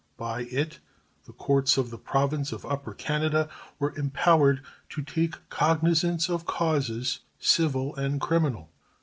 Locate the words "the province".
1.91-2.51